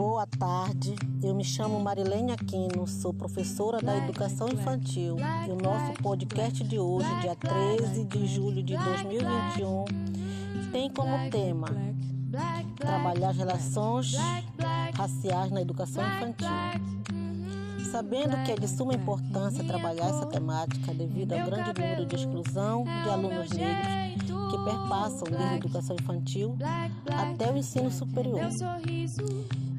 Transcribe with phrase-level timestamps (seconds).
[0.00, 5.16] Boa tarde, eu me chamo Marilene Aquino, sou professora da Educação Infantil.
[5.46, 9.84] e o nosso podcast de hoje, dia 13 de julho de 2021,
[10.72, 11.68] tem como tema
[12.76, 14.14] trabalhar as relações
[14.94, 16.48] raciais na educação infantil.
[17.90, 22.84] Sabendo que é de suma importância trabalhar essa temática devido ao grande número de exclusão
[22.84, 26.56] de alunos negros que perpassam desde a educação infantil
[27.06, 28.40] até o ensino superior.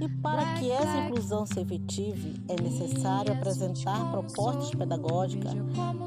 [0.01, 5.53] E para que essa inclusão se efetive, é necessário apresentar propostas pedagógicas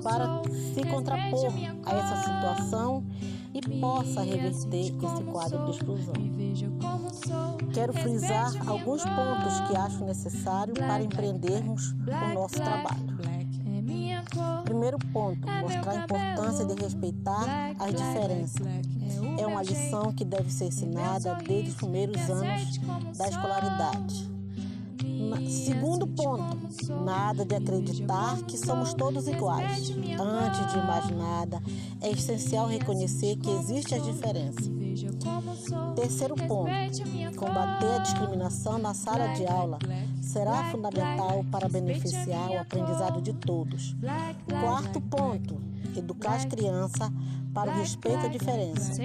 [0.02, 0.42] para
[0.74, 1.52] se contrapor
[1.86, 3.04] a essa situação
[3.54, 6.14] e possa reverter esse quadro de exclusão.
[7.72, 13.33] Quero frisar alguns pontos que acho necessário para empreendermos o nosso trabalho.
[14.64, 18.66] Primeiro ponto, mostrar a importância de respeitar as diferenças.
[19.38, 22.78] É uma lição que deve ser ensinada desde os primeiros anos
[23.16, 24.33] da escolaridade.
[25.48, 26.58] Segundo ponto,
[27.04, 29.90] nada de acreditar que somos todos iguais.
[30.18, 31.62] Antes de mais nada,
[32.00, 34.70] é essencial reconhecer que existem as diferenças.
[35.96, 36.70] Terceiro ponto,
[37.36, 39.78] combater a discriminação na sala de aula
[40.20, 43.96] será fundamental para beneficiar o aprendizado de todos.
[44.60, 45.60] Quarto ponto,
[45.98, 47.10] educar as crianças
[47.54, 49.00] para o respeito à diferença,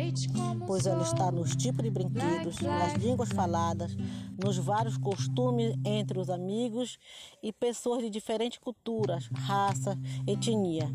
[0.66, 3.96] pois ela está nos tipos de brinquedos, nas línguas faladas,
[4.44, 6.98] nos vários costumes entre os amigos
[7.44, 10.90] e pessoas de diferentes culturas, raça, etnia.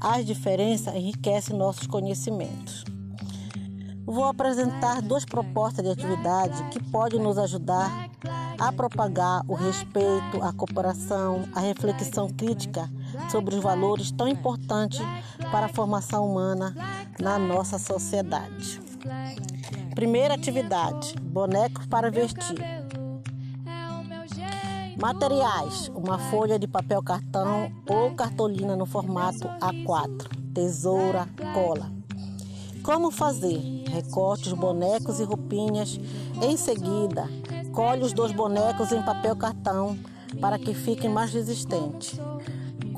[0.00, 2.84] As diferenças enriquecem nossos conhecimentos.
[4.06, 8.10] Vou apresentar duas propostas de atividade que podem nos ajudar
[8.58, 12.90] a propagar o respeito, a cooperação, a reflexão crítica
[13.28, 15.00] sobre os valores tão importantes
[15.50, 16.74] para a formação humana
[17.18, 18.80] na nossa sociedade.
[19.94, 22.58] Primeira atividade: bonecos para vestir.
[24.96, 31.90] Materiais: uma folha de papel cartão ou cartolina no formato A4, tesoura, cola.
[32.82, 33.84] Como fazer?
[33.88, 35.98] Recorte os bonecos e roupinhas.
[36.42, 37.28] Em seguida,
[37.72, 39.98] colhe os dois bonecos em papel cartão
[40.40, 42.18] para que fiquem mais resistentes.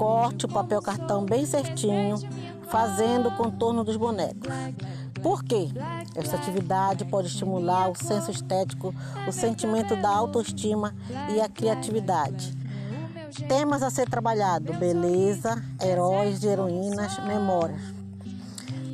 [0.03, 2.17] Corte o papel cartão bem certinho,
[2.69, 4.53] fazendo o contorno dos bonecos.
[5.23, 5.69] Por quê?
[6.17, 8.93] Esta atividade pode estimular o senso estético,
[9.29, 10.93] o sentimento da autoestima
[11.33, 12.53] e a criatividade.
[13.47, 17.81] Temas a ser trabalhado: beleza, heróis e heroínas, memórias.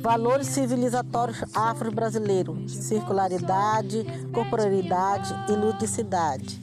[0.03, 6.61] Valores civilizatórios afro-brasileiros: circularidade, corporalidade e ludicidade.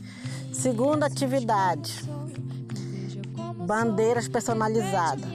[0.52, 2.08] Segunda atividade:
[3.66, 5.27] bandeiras personalizadas.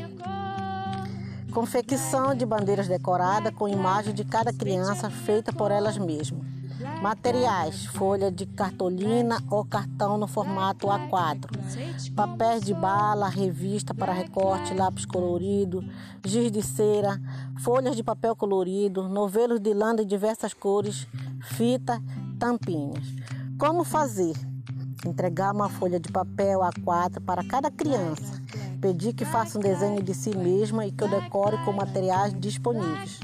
[1.52, 6.42] Confecção de bandeiras decoradas com imagem de cada criança feita por elas mesmas.
[7.02, 14.74] Materiais: folha de cartolina ou cartão no formato A4, papéis de bala, revista para recorte,
[14.74, 15.84] lápis colorido,
[16.26, 17.20] giz de cera,
[17.60, 21.06] folhas de papel colorido, novelos de lã de diversas cores,
[21.42, 22.02] fita,
[22.40, 23.06] tampinhas.
[23.60, 24.51] Como fazer?
[25.06, 28.40] Entregar uma folha de papel A4 para cada criança.
[28.80, 33.20] Pedir que faça um desenho de si mesma e que eu decore com materiais disponíveis.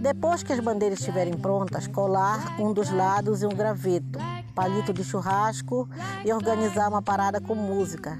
[0.00, 4.18] Depois que as bandeiras estiverem prontas, colar um dos lados e um graveto,
[4.54, 5.88] palito de churrasco
[6.24, 8.18] e organizar uma parada com música,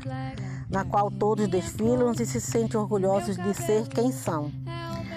[0.69, 4.51] na qual todos desfilam e se sentem orgulhosos de ser quem são.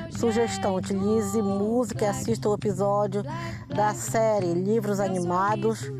[0.10, 3.24] Sugestão: utilize música e assista o episódio
[3.68, 5.92] da série Livros Animados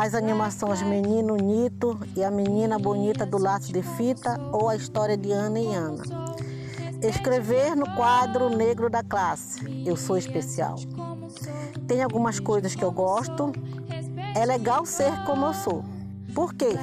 [0.00, 5.16] as animações Menino Nito e a Menina Bonita do Laço de Fita ou a história
[5.16, 6.04] de Ana e Ana.
[7.02, 9.58] Escrever no quadro negro da classe.
[9.84, 10.76] Eu sou especial.
[11.88, 13.52] Tem algumas coisas que eu gosto.
[14.36, 15.84] É legal ser como eu sou.
[16.32, 16.76] Por quê?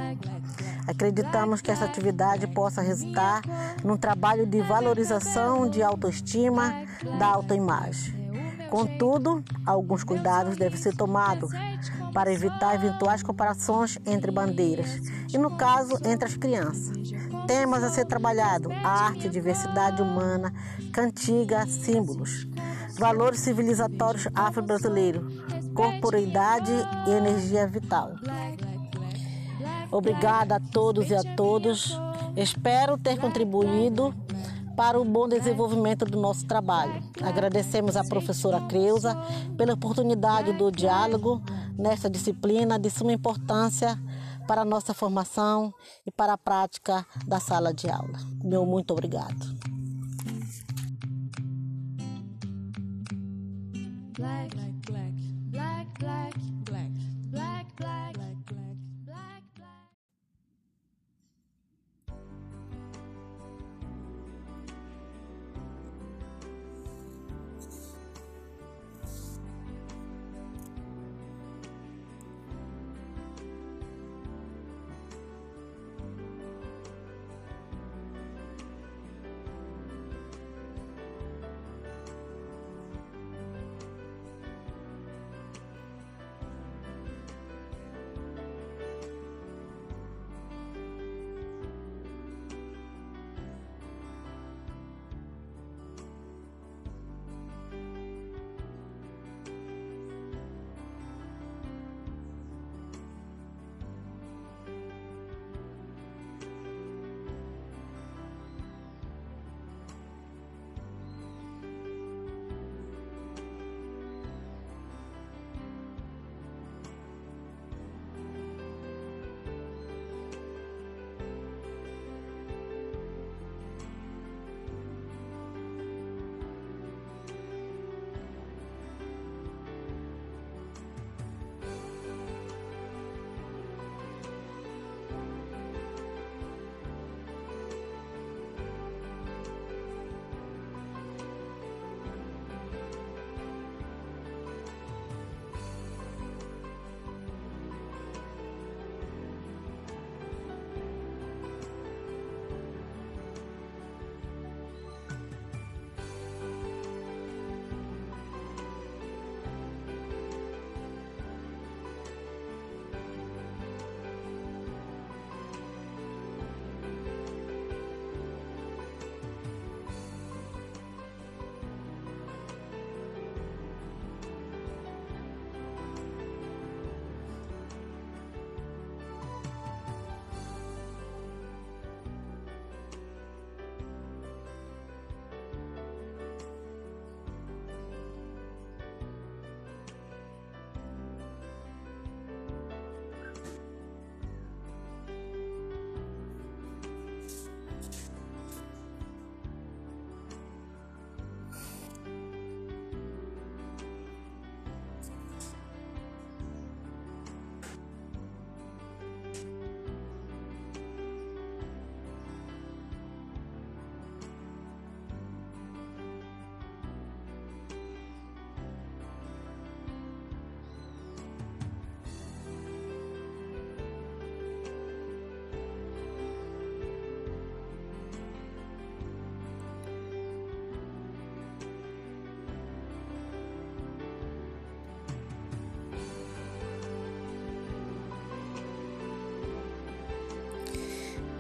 [0.86, 3.42] Acreditamos que essa atividade possa resultar
[3.82, 6.84] num trabalho de valorização de autoestima,
[7.18, 8.14] da autoimagem.
[8.70, 11.52] Contudo, alguns cuidados devem ser tomados
[12.16, 15.02] para evitar eventuais comparações entre bandeiras
[15.34, 16.98] e, no caso, entre as crianças.
[17.46, 20.54] Temas a ser trabalhado: arte, diversidade humana,
[20.94, 22.48] cantiga, símbolos,
[22.98, 25.26] valores civilizatórios afro-brasileiros,
[25.76, 26.72] corporeidade
[27.06, 28.14] e energia vital.
[29.92, 32.00] Obrigada a todos e a todos.
[32.38, 34.16] Espero ter contribuído
[34.76, 37.02] para o bom desenvolvimento do nosso trabalho.
[37.22, 39.16] Agradecemos à professora Creuza
[39.58, 41.42] pela oportunidade do diálogo
[41.78, 43.98] nesta disciplina de suma importância
[44.48, 45.74] para a nossa formação
[46.06, 48.20] e para a prática da sala de aula.
[48.44, 49.56] Meu muito obrigado.
[54.18, 54.56] Black,
[54.88, 55.90] black,
[57.32, 57.95] black,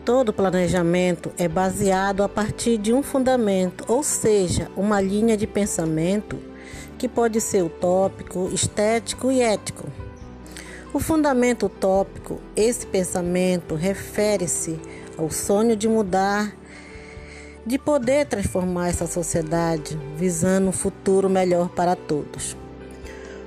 [0.05, 6.37] Todo planejamento é baseado a partir de um fundamento, ou seja, uma linha de pensamento
[6.95, 9.87] que pode ser utópico, estético e ético.
[10.93, 14.79] O fundamento utópico, esse pensamento refere-se
[15.17, 16.55] ao sonho de mudar,
[17.65, 22.55] de poder transformar essa sociedade, visando um futuro melhor para todos.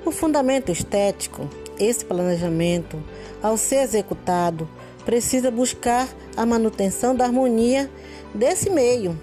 [0.04, 3.00] O fundamento estético, esse planejamento,
[3.40, 4.68] ao ser executado,
[5.04, 7.90] precisa buscar a manutenção da harmonia
[8.33, 9.18] desse meio,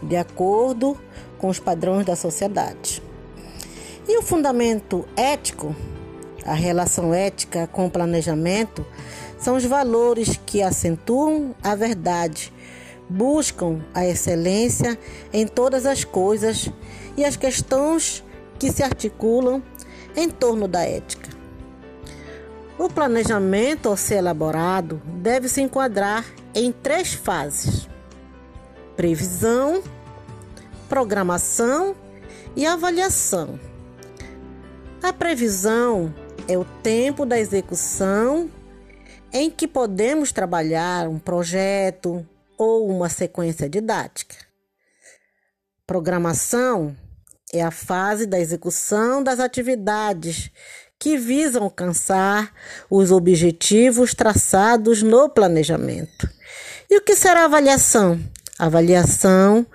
[0.00, 0.96] de acordo
[1.38, 3.02] com os padrões da sociedade.
[4.06, 5.74] E o fundamento ético,
[6.44, 8.86] a relação ética com o planejamento,
[9.36, 12.52] são os valores que acentuam a verdade,
[13.10, 14.96] buscam a excelência
[15.32, 16.70] em todas as coisas
[17.16, 18.22] e as questões
[18.56, 19.60] que se articulam
[20.14, 21.25] em torno da ética.
[22.78, 27.88] O planejamento, ao ser elaborado, deve se enquadrar em três fases:
[28.94, 29.82] previsão,
[30.88, 31.96] programação
[32.54, 33.58] e avaliação.
[35.02, 36.14] A previsão
[36.46, 38.50] é o tempo da execução
[39.32, 42.26] em que podemos trabalhar um projeto
[42.58, 44.36] ou uma sequência didática.
[45.86, 46.96] Programação
[47.52, 50.50] é a fase da execução das atividades
[50.98, 52.52] que visam alcançar
[52.90, 56.28] os objetivos traçados no planejamento.
[56.90, 58.20] E o que será avaliação?
[58.58, 59.66] avaliação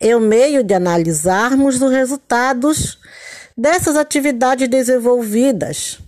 [0.00, 2.98] é o meio de analisarmos os resultados
[3.56, 5.98] dessas atividades desenvolvidas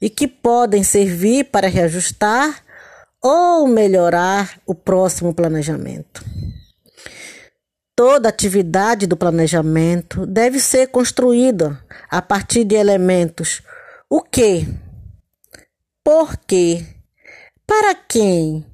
[0.00, 2.62] e que podem servir para reajustar
[3.22, 6.24] ou melhorar o próximo planejamento.
[8.02, 13.60] Toda atividade do planejamento deve ser construída a partir de elementos
[14.08, 14.66] o que?
[16.02, 16.82] Por quê?
[17.66, 18.64] Para quem?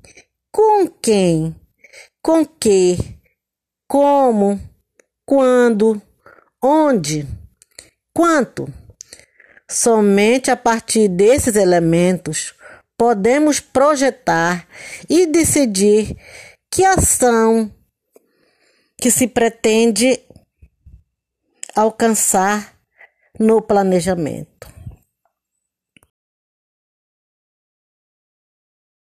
[0.53, 1.57] Com quem?
[2.23, 2.97] Com que?
[3.89, 4.61] Como?
[5.27, 6.01] Quando?
[6.63, 7.27] Onde?
[8.15, 8.73] Quanto?
[9.69, 12.55] Somente a partir desses elementos
[12.97, 14.69] podemos projetar
[15.11, 16.17] e decidir
[16.71, 17.73] que ação
[18.97, 20.23] que se pretende
[21.75, 22.79] alcançar
[23.39, 24.76] no planejamento.